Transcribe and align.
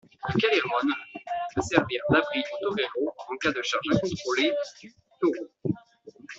Le 0.29 0.39
callejón 0.41 0.91
peut 1.53 1.61
servir 1.61 2.01
d'abris 2.09 2.41
aux 2.63 2.69
toreros 2.75 3.13
en 3.29 3.37
cas 3.37 3.51
de 3.51 3.61
charge 3.61 3.85
incontrôlée 3.93 4.51
du 4.81 4.91
taureau. 5.19 5.51